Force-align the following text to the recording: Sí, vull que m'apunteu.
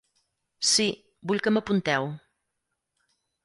Sí, 0.69 0.87
vull 1.33 1.43
que 1.49 1.55
m'apunteu. 1.55 2.11